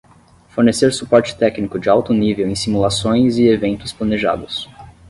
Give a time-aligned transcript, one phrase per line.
[0.49, 4.67] Fornecer suporte técnico de alto nível em simulações e eventos planejados.